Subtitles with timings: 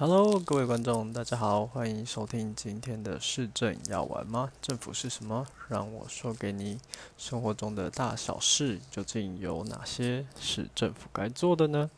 [0.00, 4.52] Hello，各位观众，大家好，欢迎收听今天的市政要玩吗？
[4.62, 5.44] 政府是什么？
[5.66, 6.78] 让我说给你。
[7.16, 11.90] 生活中的大小事，究竟有哪些是政府该做的呢？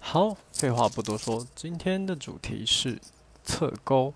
[0.00, 3.00] 好，废话不多说，今天的主题是
[3.44, 4.12] 侧沟。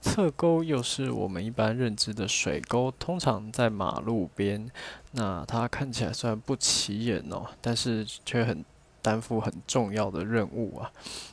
[0.00, 4.68] 侧沟又是我们一般认知的水沟，通常在马路边。
[5.12, 8.64] 那它看起来虽然不起眼哦，但是却很。
[9.06, 10.90] 担负很重要的任务啊，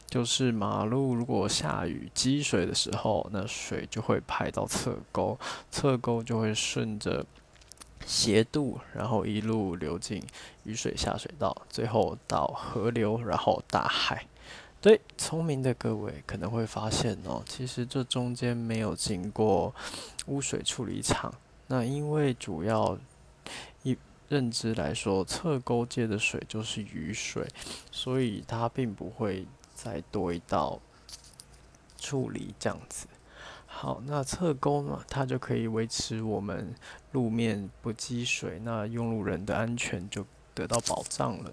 [0.08, 5.36] 就是马路如果下雨积水的时候，那水就会排到侧沟，
[5.72, 7.26] 侧沟就会顺着
[8.06, 10.22] 斜度，然后一路流进
[10.66, 14.24] 雨水下水道，最后到河流，然后大海。
[14.80, 19.74] 对，聪明的各位可能会发现哦，其实这中间没有经过
[20.28, 21.34] 污水处理厂，
[21.66, 22.96] 那因为主要。
[24.34, 27.48] 认知来说，侧沟接的水就是雨水，
[27.92, 30.80] 所以它并不会再多一道
[32.00, 33.06] 处理这样子。
[33.68, 36.74] 好，那侧沟嘛，它就可以维持我们
[37.12, 41.52] 路面不积水，那用路人的安全就得到保障了。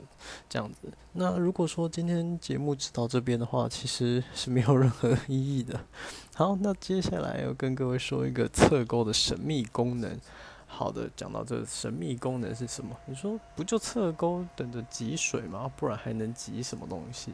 [0.48, 5.78] 这样子，那如果说今天节目只到这边的话，其实是没有任何意义的。
[6.34, 10.18] 好，那接下来要跟各位说一个侧沟的神秘功能。
[10.72, 12.96] 好的，讲到这个神秘功能是什么？
[13.04, 15.70] 你说不就侧沟等着集水吗？
[15.76, 17.32] 不然还能集什么东西？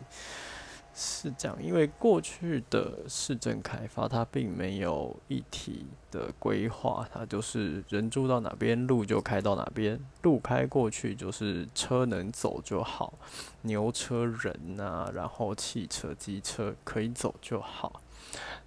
[0.99, 13.13] 是这样，因为过去的市政开发，它并没有一体的规划，它就是人住到哪边，路就开到哪边，路开过去就是车能走就好，
[13.61, 18.01] 牛车人啊，然后汽车、机车可以走就好。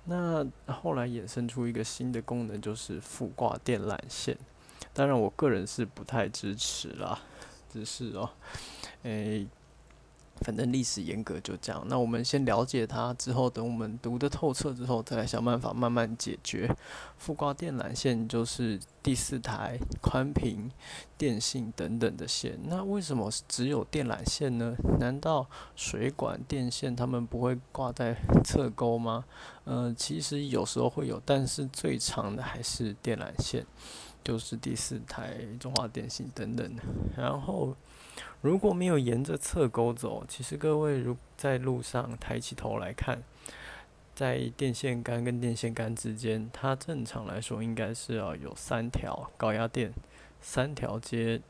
[0.06, 4.38] 那后来衍生出一个新的功能，就是附挂电缆线。
[5.00, 7.18] 当然，我个人是不太支持啦，
[7.72, 8.30] 只是哦，
[9.04, 9.48] 诶，
[10.42, 11.82] 反正历史严格就这样。
[11.88, 16.70] 那我们先了解它，之后等我们读得透彻之后，再来想办法慢慢解决。
[17.18, 20.70] 附挂电缆线就是第四台宽频
[21.18, 22.60] 电信等等的线。
[22.66, 24.76] 那为什么只有电缆线呢？
[25.00, 25.48] 难道
[25.78, 29.24] 水管电线他们不会挂在侧沟吗？
[29.64, 33.66] 呃，其实有时候会有，但是最长的还是电缆线。
[34.24, 36.76] 就是第四台中华电信等等。
[37.18, 37.76] 然后，
[38.42, 43.24] 如果没有沿着侧沟走，其实各位如在路上抬起头来看，
[44.14, 49.94] 在电线杆跟电线杆之间，它正常来说应该是要有三条高压电，
[50.42, 51.42] 三条接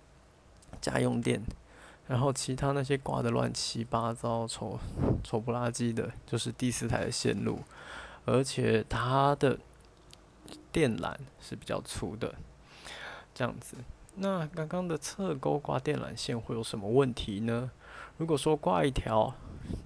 [0.80, 1.42] 家用电，
[2.08, 4.80] 然后其他那些挂的乱七八糟、丑
[5.24, 7.60] 丑不拉几的，就是第四台的线路，
[8.26, 9.58] 而且它的
[10.72, 12.36] 电缆是比较粗的。
[13.40, 13.78] 这样子，
[14.16, 17.72] 那刚刚的侧钩挂电缆线会有什么问题呢？
[18.18, 19.34] 如果说挂一条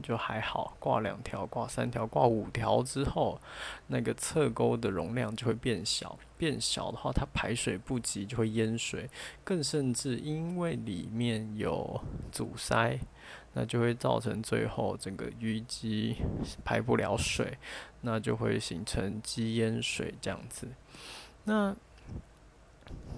[0.02, 3.40] 就还好，挂两条、挂三条、挂五条之后，
[3.86, 9.08] 那个侧钩的容量就会变小，变小的话，它排水不及就会淹水，
[9.44, 12.98] 更甚至因为里面有阻塞，
[13.54, 16.16] 那就会造成最后整个淤积
[16.66, 17.60] 排不了水，
[18.02, 20.70] 那就会形成积淹水这样子。
[21.44, 21.76] 那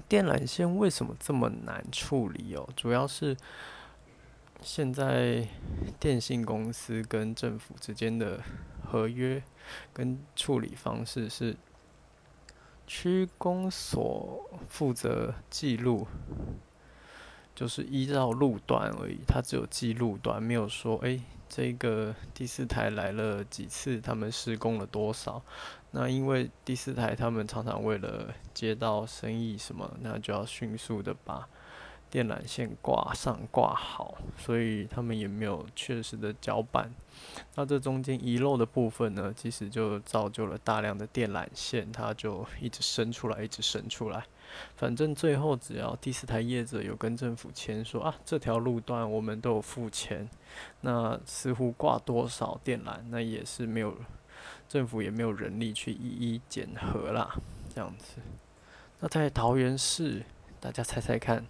[0.07, 2.67] 电缆线为什么这么难处理哦？
[2.75, 3.35] 主要是
[4.61, 5.47] 现在
[5.99, 8.41] 电信公司跟政府之间的
[8.83, 9.41] 合约
[9.93, 11.55] 跟处理方式是
[12.87, 16.07] 区公所负责记录，
[17.53, 21.19] 就是依照路段而已，它只有记录段，没有说哎。
[21.47, 24.01] 这个第四台来了几次？
[24.01, 25.41] 他们施工了多少？
[25.91, 31.47] 那因为第四台他们常常为了接到生意什么，那就要迅速的把
[32.09, 36.93] 电缆线挂上挂好，所以他们也没有确实的交板。
[37.55, 44.25] 那这中间遗漏的部分呢，其实就造就了大量的电缆线，它就一直伸出来，一直伸出来。
[44.75, 50.29] 反正最后只要第四台业者有跟政府签说啊，这条路段我们都有付钱，
[50.81, 53.97] 那似乎挂多少电缆，那也是没有
[54.67, 57.35] 政府也没有人力去一一检核啦，
[57.73, 58.21] 这样子。
[58.99, 60.23] 那在桃园市，
[60.59, 61.45] 大家猜猜看，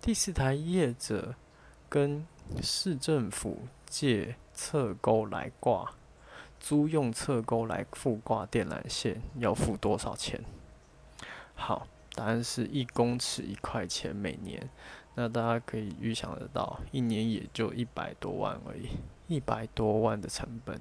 [0.00, 1.34] 第四台业者
[1.88, 2.26] 跟
[2.60, 5.94] 市政府借侧钩来挂，
[6.58, 10.44] 租用侧钩来附挂电缆线，要付多少钱？
[11.54, 11.86] 好。
[12.14, 14.68] 答案是一公尺一块钱每年，
[15.14, 18.88] 那大家可以预想得到，一年也就一百多万而已，
[19.28, 20.78] 一百多万的成本，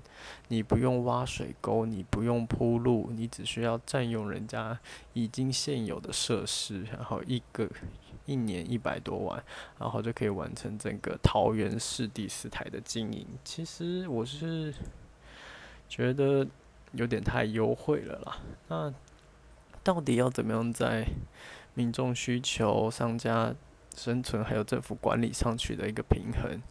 [0.49, 4.77] 你不用挖水沟，你不用铺路，你只需要占用人家
[5.13, 7.69] 已经现有的设施，然后一个
[8.25, 9.41] 一年一百多万，
[9.79, 13.25] 然后就可以完成整个桃园市第四台的经营。
[13.45, 14.73] 其实我是
[15.87, 16.45] 觉得
[16.91, 18.37] 有点太优惠了啦。
[18.67, 18.93] 那
[19.83, 21.07] 到底要怎么样在
[21.73, 23.53] 民众需求、商家
[23.95, 26.61] 生存还有政府管理上取得一个平衡？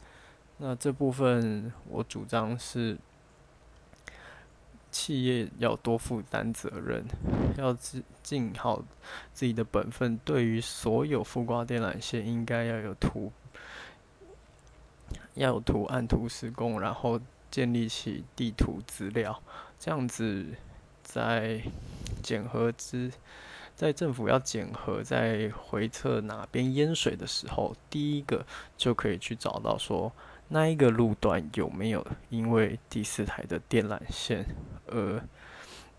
[0.59, 2.99] 那这部分我主张是，
[4.91, 7.05] 企业要多负担责任，
[7.57, 7.75] 要
[8.23, 8.85] 尽好
[9.33, 10.19] 自己的本分。
[10.25, 13.33] 对于所有附挂电缆线，应该要有图，
[15.35, 17.19] 要有图按图施工，然后
[17.51, 19.43] 建立起地图资料，
[19.79, 20.47] 这样子
[21.03, 21.63] 在
[22.21, 23.11] 检核之，
[23.75, 28.47] 在政府要检核在回测哪边淹水的时候，第一个
[28.77, 30.13] 就可以去找到说。
[30.53, 34.45] 那一个路段有没有因为第四台的电缆线
[34.89, 35.23] 而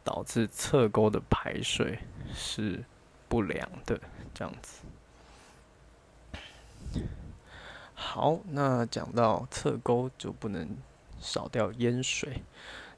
[0.03, 1.99] 导致侧沟的排水
[2.33, 2.83] 是
[3.29, 3.97] 不良的？
[4.33, 4.81] 这样子。
[7.93, 10.75] 好，那讲到侧沟就不能
[11.21, 12.41] 少掉淹水。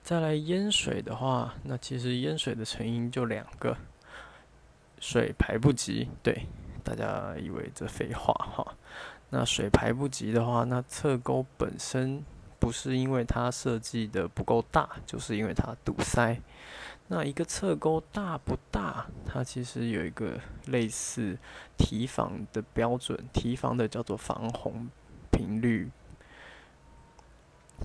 [0.04, 3.78] 再来淹水的话，那其实淹水的成因就两个：
[5.00, 6.10] 水排不及。
[6.22, 6.46] 对，
[6.84, 8.76] 大家以为这废话哈。
[9.30, 12.22] 那水排不及的话，那侧沟本身
[12.60, 16.38] 不是因为它设计的不够大，就是因为它堵塞。
[17.08, 19.06] 那一个侧沟大不大？
[19.26, 21.38] 它其实有一个类似
[21.78, 24.90] 提防的标准，提防的叫做防洪
[25.32, 25.90] 频率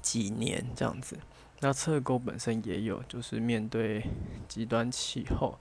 [0.03, 1.17] 几年这样子。
[1.61, 4.05] 那侧沟本身也有，就是面对
[4.47, 5.59] 极端气候，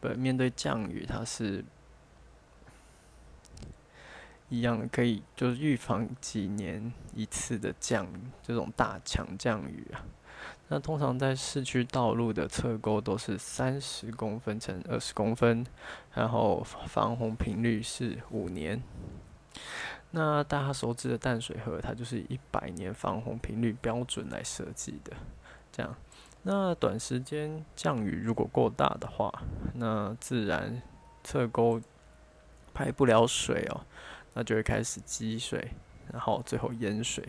[0.00, 1.64] 不面对降雨，它是。
[4.50, 10.04] 一样的可以，就是预防几年一次的降雨，这种大强降雨啊。
[10.68, 15.66] 那通常在市区道路的侧沟都是三十公分乘二十公分，
[16.12, 18.80] 然后防洪频率是五年。
[20.16, 25.12] 那大家熟知的淡水河，它就是一百年防洪频率标准来设计的。
[25.72, 25.92] 这样，
[26.44, 29.42] 那短时间降雨如果过大的话，
[29.74, 30.80] 那自然
[31.24, 31.80] 侧沟
[32.72, 33.80] 排不了水哦。
[34.34, 35.72] 那就会开始积水，
[36.12, 37.28] 然后最后淹水，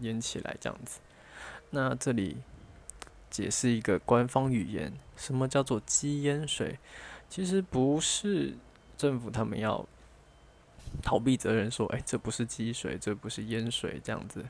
[0.00, 1.00] 淹起来这样子。
[1.70, 2.36] 那这里
[3.30, 6.78] 解释一个官方语言，什么叫做积淹水？
[7.30, 8.54] 其实不是
[8.96, 9.86] 政府他们要
[11.02, 14.44] 逃避责任，说，哎，这不是积水，这不是淹水这样子。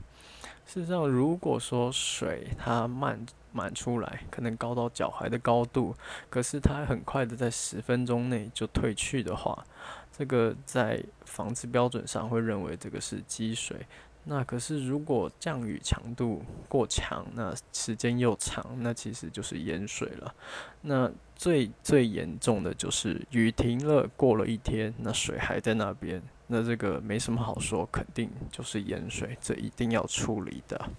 [0.67, 5.95] 事实上，如果说水它漫满出来，可能高到脚踝的高度，
[6.29, 9.65] 可是它很快的在十分钟内就退去的话，
[10.11, 13.87] 这个在防治标准上会认为这个是积水。
[14.29, 20.35] 那可是如果降雨强度过强，那时间又长，那其实就是淹水了。
[20.83, 26.21] 那最最严重的就是雨停了，过了一天，那水还在那边。
[26.49, 30.91] 那这个没什么好说，肯定就是淹水，这一定要处理的，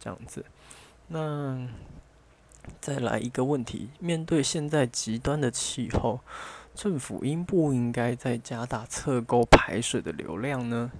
[0.00, 0.44] 这样子。
[1.06, 1.68] 那
[2.80, 6.18] 再来一个问题，面对现在极端的气候，
[6.74, 10.90] 政府应不应该再加大侧沟排水的流量呢？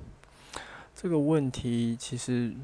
[1.05, 2.55] 这个问题其实。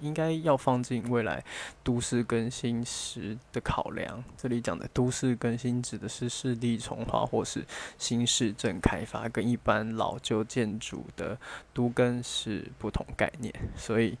[0.00, 1.44] 应该要放进未来
[1.82, 4.22] 都市更新时的考量。
[4.36, 7.66] 这里讲的都市更新指的是市地重划或是
[7.98, 11.36] 新市镇开发，跟一般老旧建筑的
[11.74, 13.52] 都更是不同概念。
[13.76, 14.16] 所以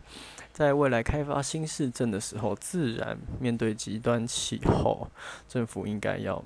[0.52, 5.06] 在未来开发新市镇的时候，自然面对极端气候，
[5.48, 6.44] 政府应该要。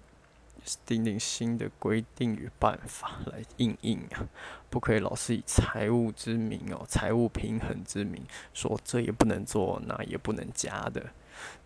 [0.86, 4.26] 定定新的规定与办法来应应啊，
[4.70, 8.22] 不可以老是以财务之名哦，财务平衡之名
[8.54, 11.04] 说这也不能做，那也不能加的。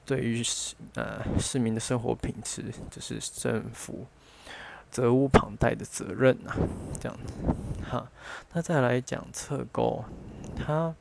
[0.05, 4.07] 对于市呃市民的生活品质，这是政府
[4.91, 6.55] 责无旁贷的责任呐。
[7.00, 7.35] 这样子，
[7.91, 8.11] 哈，
[8.53, 10.05] 那再来讲侧沟，
[10.57, 10.95] 它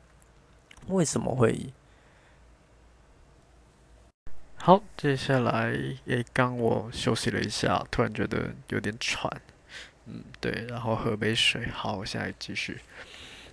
[0.88, 1.72] 为什么会？
[4.66, 5.72] 好，接下来
[6.06, 9.30] 诶，刚我休息了一下，突然觉得有点喘，
[10.06, 11.68] 嗯，对，然后喝杯水。
[11.72, 12.76] 好，我现在继续。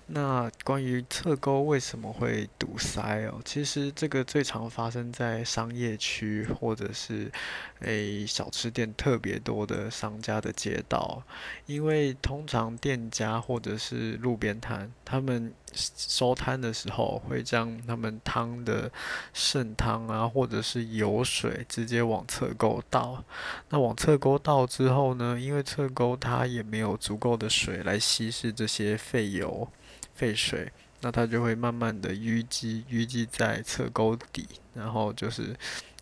[0.07, 3.39] 那关于侧沟为什么会堵塞哦？
[3.45, 7.31] 其实这个最常发生在商业区或者是
[7.79, 11.23] 诶小吃店特别多的商家的街道，
[11.65, 18.91] 因为通常店家或者是路边摊，他们收摊的时候会将他们汤的
[19.33, 23.23] 剩汤啊，或者是油水直接往侧沟倒。
[23.69, 29.67] 那往侧沟倒之后呢，因为侧沟它也没有足够的水来稀释这些废油。
[30.15, 35.55] 废水，那它就会慢慢的淤积，淤积在侧沟底，然后就是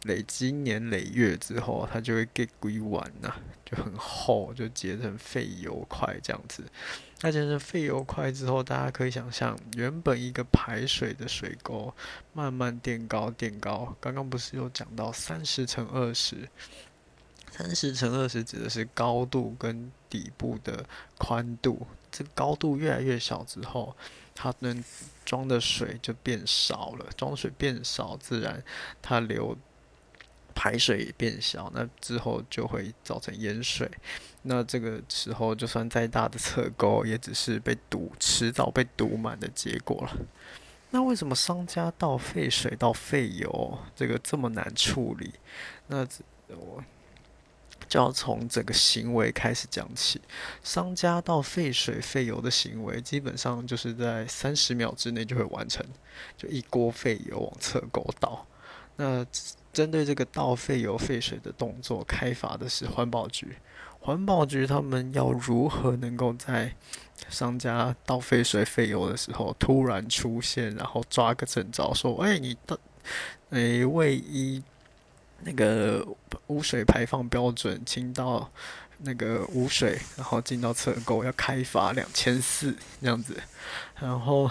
[0.04, 3.34] 累积年累月之后，它就会给归完呐，
[3.66, 6.64] 就很厚，就结成废油块这样子。
[7.24, 11.94] 那结成废油块之后，大家可以想象，原本一个排水的水沟，
[12.34, 13.96] 慢慢垫高垫高。
[14.00, 16.50] 刚刚不是有讲到三十乘二十？
[17.52, 20.84] 三十乘二十指的是高度跟底部的
[21.18, 21.86] 宽度。
[22.12, 23.96] 这高度越来越小之后，
[24.34, 24.84] 它能
[25.24, 28.64] 装的水就变少了，装水变少，自然
[29.02, 29.58] 它流。
[30.54, 33.90] 排水也变小，那之后就会造成淹水。
[34.44, 40.12] 那这个时候，就算再大的侧沟，也只是被堵，迟早被堵满的结果了。
[40.90, 45.34] 那为什么商家倒废水到废油这个这么难处理？
[45.88, 46.06] 那
[46.50, 46.84] 我
[47.88, 50.22] 就要从整个行为开始讲起。
[50.64, 55.86] 商家倒废水废油的行为，基本上就是在三十秒之内就会完成，
[56.38, 58.46] 就一锅废油往侧沟倒。
[58.98, 59.26] 那
[59.74, 63.56] 针对这个倒废油废水的动作，开发的是环保局。
[64.00, 66.76] 环保局他们要如何能够在
[67.30, 72.80] 商家倒废水废油的时候突然出现，然后抓个正着，说：“哎，你的
[73.52, 74.64] 诶，卫衣
[75.44, 76.06] 那个
[76.48, 78.52] 污水排放标准，清到
[79.00, 83.36] 那个污水，然后进到侧沟要开罚两千四这样子，
[84.00, 84.50] 然后。”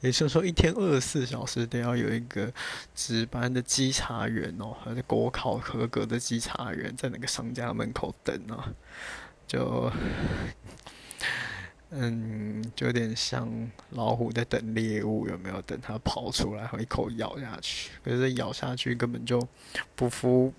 [0.00, 2.50] 也就是说，一天二十四小时都要有一个
[2.94, 8.72] 值班的稽查员哦，还是国考合格的稽查员在那个商家门口等啊，
[9.46, 9.92] 就，
[11.98, 13.50] 嗯，就有点像
[13.90, 15.60] 老虎在等猎物，有没有？
[15.62, 17.90] 等它跑出来，然后一口咬下去。
[18.04, 19.46] 可是咬下去根本就
[19.94, 20.52] 不服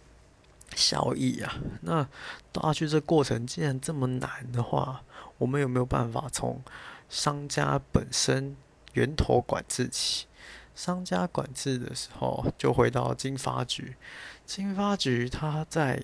[0.76, 1.54] 效益啊！
[1.82, 2.08] 那
[2.52, 5.04] 倒下去这过程既然这么难的话，
[5.38, 6.62] 我们有没有办法从
[7.08, 8.56] 商家本身？
[8.94, 10.26] 源头管制起，
[10.74, 13.96] 商家管制的时候，就回到经发局。
[14.44, 16.02] 经发局他在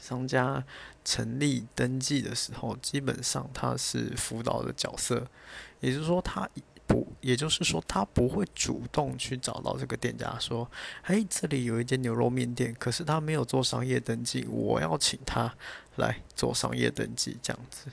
[0.00, 0.64] 商家
[1.06, 5.26] 成立登记的时候，基本上他是辅导的角色，
[5.80, 6.46] 也就是说，他
[6.86, 10.70] 不，也就是说，他不会主动去找到这个店家说
[11.04, 15.54] ：“哎，这里有一间牛肉面店，可是他没有做商业登记，我要请他。”
[15.96, 17.86] 来做商业登记这样子，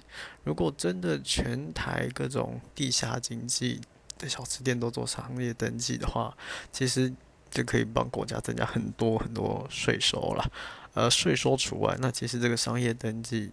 [0.43, 3.79] 如果真的全台各种地下经济
[4.17, 6.36] 的小吃店都做商业登记的话，
[6.70, 7.13] 其实
[7.50, 10.51] 就可以帮国家增加很多很多税收了。
[10.94, 13.52] 呃，税收除外，那其实这个商业登记，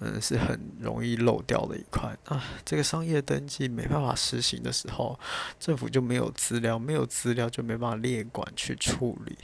[0.00, 2.42] 嗯，是很容易漏掉的一块啊。
[2.64, 5.18] 这个商业登记没办法实行的时候，
[5.58, 9.36] 政府就没有资料，没有资料就没办法列管去处理。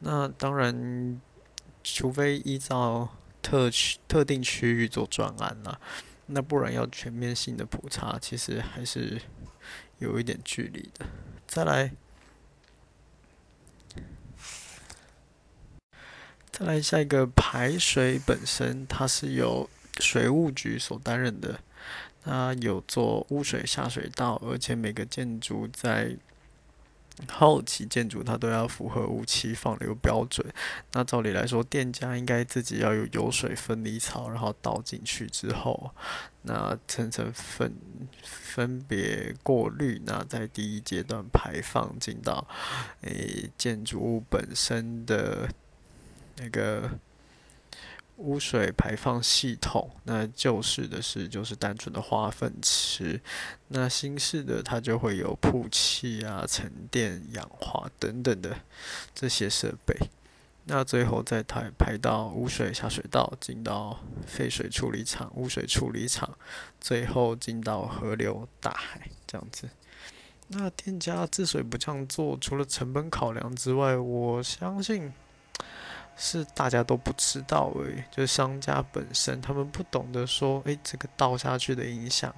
[0.00, 1.20] 那当然。
[1.88, 3.08] 除非依照
[3.40, 5.80] 特区特定区域做专案啦，
[6.26, 9.22] 那不然要全面性的普查，其实还是
[10.00, 11.06] 有一点距离的。
[11.46, 11.92] 再来，
[16.58, 19.68] 再来下一个排水本身，它是由
[20.00, 21.60] 水务局所担任的，
[22.24, 26.16] 它有做污水下水道，而且每个建筑在。
[27.30, 30.46] 后期建筑它都要符合污气放流标准。
[30.92, 35.94] 那照理来说，店家应该自己要有油水分离槽，然后倒进去之后，
[36.42, 37.74] 那层层分
[38.22, 42.46] 分别过滤，那在第一阶段排放进到
[43.00, 45.48] 诶建筑物本身的
[46.36, 46.90] 那个。
[48.18, 53.20] 污水排放系统，那旧式的是就是单纯的化粪池，
[53.68, 58.56] 那新式的它就会有曝气啊、沉淀、氧化等等的
[59.14, 59.94] 这些设备，
[60.64, 66.38] 那最后再排排到污水下水道，进到废水处理厂、污水处理厂，
[66.80, 69.68] 最后进到河流、大海这样子。
[70.48, 75.12] 那店家之所以不这样做，除了成本考量之外，我相信。
[76.18, 82.34] 是大家都不知道而已，就是商家本身他们不懂得说，诶，这个倒下去的影响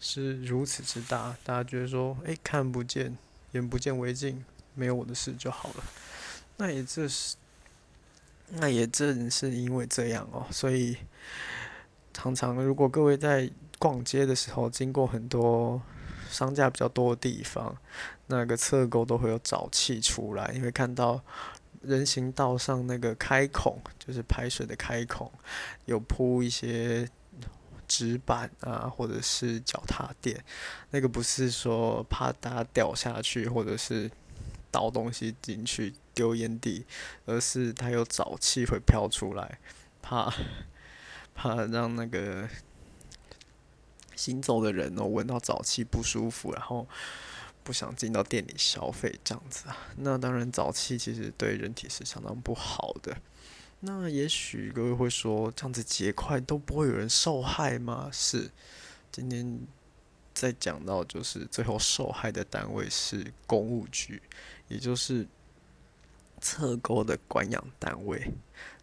[0.00, 3.14] 是如此之大，大家觉得说，诶，看不见，
[3.52, 4.42] 眼不见为净，
[4.74, 5.84] 没有我的事就好了。
[6.56, 7.36] 那也这是，
[8.48, 10.96] 那也正是因为这样哦，所以
[12.14, 15.82] 常常如果各位在逛街的时候经过很多
[16.30, 17.76] 商家比较多的地方，
[18.28, 21.22] 那个侧沟都会有沼气出来，因为看到。
[21.86, 25.30] 人行道上那个开孔，就是排水的开孔，
[25.84, 27.08] 有铺一些
[27.86, 30.42] 纸板啊，或者是脚踏垫。
[30.90, 34.10] 那个不是说怕大家掉下去，或者是
[34.70, 36.84] 倒东西进去丢烟蒂，
[37.26, 39.58] 而是它有沼气会飘出来，
[40.02, 40.32] 怕
[41.34, 42.48] 怕让那个
[44.16, 46.86] 行走的人哦闻到沼气不舒服，然后
[47.64, 49.76] 不想进到店里消费这样子啊。
[49.96, 53.16] 那当然，早期其实对人体是相当不好的。
[53.80, 58.08] 那也许各位会说，这样子结块都不会有人受害吗？
[58.12, 58.50] 是，
[59.10, 59.60] 今天
[60.32, 64.22] 在讲到就是最后受害的单位是公务局，
[64.68, 65.26] 也就是
[66.40, 68.32] 侧沟的管养单位。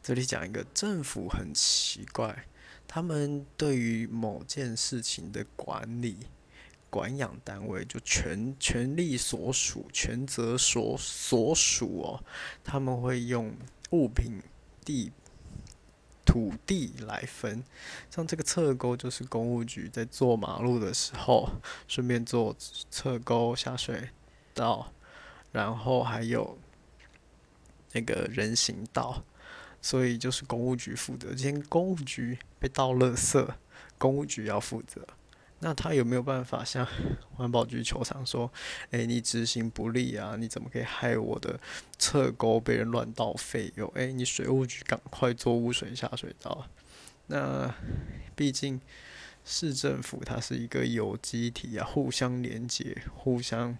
[0.03, 2.45] 这里讲一个政府很奇怪，
[2.87, 6.17] 他们对于某件事情的管理、
[6.91, 12.23] 管养单位就权权力所属、权责所所属哦，
[12.63, 13.51] 他们会用
[13.89, 14.39] 物品。
[14.83, 15.11] 地
[16.25, 17.63] 土地来分，
[18.09, 21.51] 像这个侧沟就是公务局在做马路的时候，
[21.87, 22.55] 顺便做
[22.89, 24.09] 侧沟下水
[24.55, 24.91] 道，
[25.51, 26.57] 然后还有
[27.91, 29.23] 那个人行道，
[29.83, 31.35] 所以就是公务局负责。
[31.35, 33.47] 今天公务局被倒垃圾，
[33.99, 35.07] 公务局要负责。
[35.63, 36.85] 那他有没有办法向
[37.37, 38.51] 环保局求偿说
[38.89, 40.35] ：“哎，你执行不力啊？
[40.37, 41.59] 你怎么可以害我的
[41.99, 43.91] 侧沟被人乱倒废油？
[43.95, 46.67] 哎，你水务局赶快做污水下水道。”
[47.27, 47.73] 那
[48.35, 48.81] 毕竟
[49.45, 53.77] 市政府它是一个有机体啊，互相连接、互相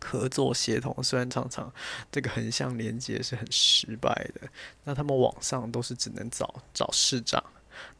[0.00, 1.02] 合作协同。
[1.02, 1.72] 虽然常常
[2.10, 4.48] 这个横向连接是很失败的，
[4.84, 7.42] 那他们网上都是只能找找市长。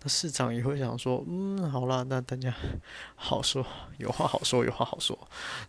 [0.02, 2.54] 那市长也会想说，嗯，好啦，那大家
[3.14, 3.66] 好说，
[3.99, 5.18] 有话好说，有话好说，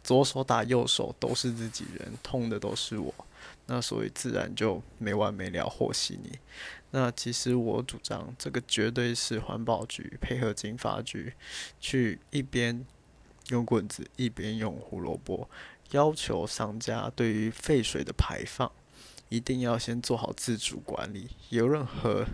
[0.04, 3.14] 左手打右手都是自己人，痛的都是我，
[3.66, 6.38] 那所以自然就没完没了和稀泥。
[6.92, 11.34] 那其实我主张，这个绝对是环保局配合经发局，
[11.80, 12.86] 去一边
[13.50, 15.50] 用棍子，一边用胡萝卜，
[15.92, 18.72] 要求商家对于废水的排放，
[19.28, 22.26] 一定要先做好自主管理，有任何。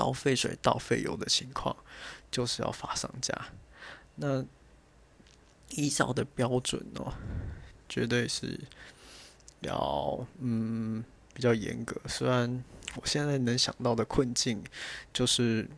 [0.00, 1.76] 倒废水、倒废油的情况，
[2.30, 3.34] 就是要罚商家。
[4.14, 4.42] 那
[5.68, 7.12] 依照的标准哦，
[7.86, 8.58] 绝对是
[9.60, 11.04] 要嗯
[11.34, 12.00] 比较严格。
[12.08, 12.64] 虽然
[12.94, 14.64] 我现在能想到的困境，
[15.12, 15.68] 就是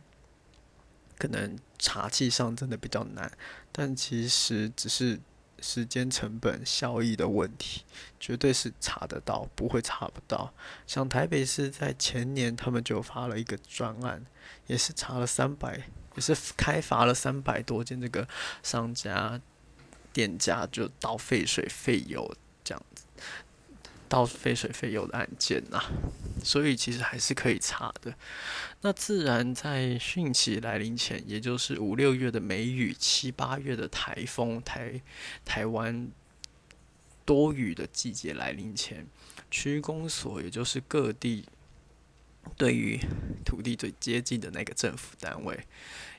[1.17, 3.29] 可能查气上真的比较难，
[3.73, 5.19] 但其实只是。
[5.63, 7.83] 时间成本效益的问题，
[8.19, 10.53] 绝对是查得到，不会查不到。
[10.85, 14.25] 像台北市在前年，他们就发了一个专案，
[14.67, 18.27] 也是查了三百，也是开罚了三百多间这个
[18.61, 19.39] 商家、
[20.11, 23.05] 店家就倒废水、废油这样子。
[24.13, 25.81] 到废水废油的案件呐，
[26.43, 28.13] 所以其实还是可以查的。
[28.81, 35.01] 那自然在汛期来临前，也就是五六月的梅雨、七八月的台风、台
[35.43, 36.11] 台湾
[37.25, 39.07] 多雨的季节来临前，
[39.49, 41.45] 区公所也就是各地
[42.55, 42.99] 对于
[43.43, 45.59] 土地最接近的那个政府单位，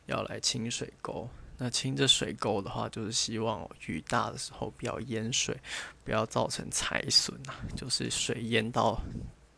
[0.07, 1.31] 要来清水沟。
[1.57, 5.57] 那清这水沟的话，就是希望雨大的时候不要淹水，
[6.03, 7.55] 不要造成财损啊。
[7.77, 9.01] 就是水淹到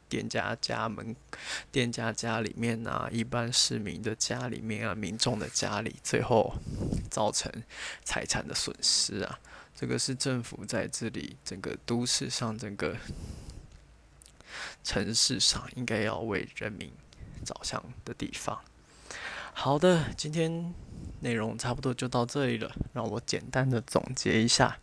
[0.07, 1.17] 店家家门、
[1.73, 6.55] 店家家里面啊，一般市民的家里面啊，民众的家里，最后
[7.11, 7.51] 造成
[8.05, 9.41] 财产的损失啊。
[9.75, 12.95] 这个是政府在这里整个都市上、整个
[14.85, 16.93] 城市上应该要为人民
[17.43, 18.61] 着想的地方。
[19.55, 20.75] 好的，今天。
[21.27, 24.79] 内容差不多就到这里了，让我简单的总结一下。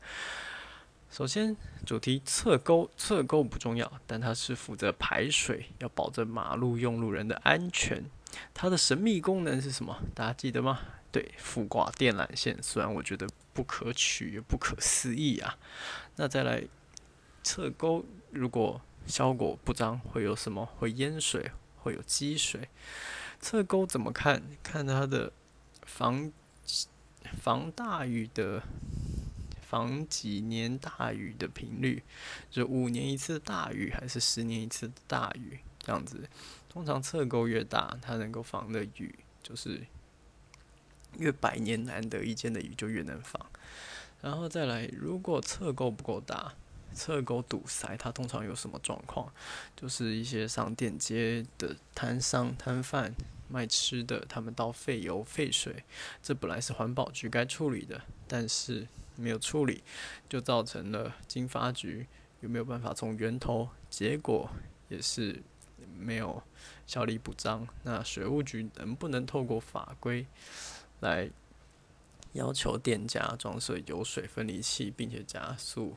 [1.10, 8.04] 首先，主题侧沟，侧沟不重要，但它是负责排水，要保证马路用路人的安全。
[8.54, 9.98] 它的神秘功能是什么？
[10.14, 10.82] 大家记得吗？
[11.14, 12.62] 对，附挂电缆线。
[12.62, 15.58] 虽然我觉得不可取也不可思议啊。
[16.18, 16.62] 那再来，
[17.42, 20.66] 侧沟如果效果不彰，会有什么？
[20.66, 22.68] 会淹水，会有积水。
[23.40, 24.44] 侧沟怎么看？
[24.62, 25.32] 看它的。
[25.86, 26.32] 防
[27.42, 28.64] 防大雨的，
[29.62, 32.04] 防几年大雨的频率，
[32.50, 36.30] 就五年一次大雨还是十年一次大雨这样子。
[36.70, 39.86] 通常侧沟越大，它能够防的雨就是
[41.18, 43.46] 越百年难得一见的雨就越能防。
[44.22, 46.54] 然后再来，如果侧沟不够大，
[46.94, 49.32] 侧沟堵塞，它通常有什么状况？
[49.76, 53.14] 就是一些上电街的摊商摊贩。
[53.50, 55.84] 卖吃的，他们倒废油、废水，
[56.24, 59.84] 这本来是环保局该处理的，但是没有处理，
[60.28, 62.08] 就造成了经发局
[62.40, 63.70] 有没有办法从源头？
[63.92, 64.50] 结果
[64.90, 65.44] 也是
[65.96, 66.42] 没有
[66.88, 67.68] 效力不彰。
[67.84, 70.26] 那水务局能不能透过法规
[71.02, 71.30] 来
[72.32, 75.96] 要求店家装设油水分离器，并且加速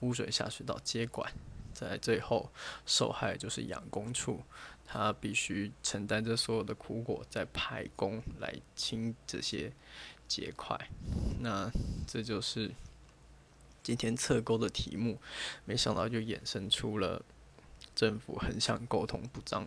[0.00, 1.32] 污水下水道接管？
[1.72, 2.50] 在最后，
[2.86, 4.42] 受害就是养工处。
[4.88, 9.72] 他必须承担着所有的苦果，在派工来清这些
[10.28, 10.78] 结块。
[11.40, 11.68] 那
[12.06, 12.70] 这就是
[13.82, 15.20] 今天测勾的题目，
[15.64, 17.20] 没想到就衍生出了
[17.96, 19.66] 政府横向沟通不彰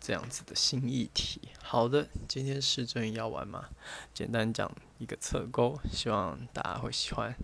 [0.00, 1.48] 这样子的新议题。
[1.60, 3.70] 好的，今天市政要玩嘛，
[4.14, 7.34] 简单讲一个侧钩，希望大家会喜欢。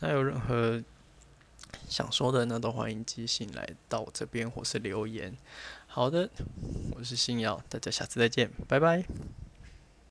[0.00, 0.82] 那有任何
[1.88, 5.36] 想说的呢，都欢迎寄信来到我这边或是留言。
[5.86, 6.30] 好的，
[6.92, 9.04] 我是星耀，大家下次再见，拜拜。